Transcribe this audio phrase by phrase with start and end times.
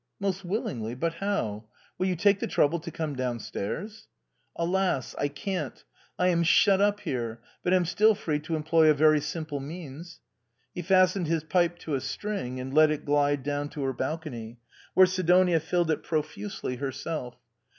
[0.19, 1.65] "Most willingly: but how?
[1.99, 4.05] Will you take the trouble to come down stairs?""■
[4.55, 5.13] Alas!
[5.19, 5.83] I can't!
[6.17, 10.19] I am shut up here, but am still free to employ a very simple means.
[10.73, 14.57] He fastened his pipe to a string, and let it glide down to her balcony,
[14.95, 17.35] where Sidojiia filled it profusely herself.